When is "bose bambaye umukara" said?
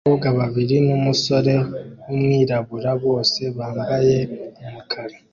3.03-5.15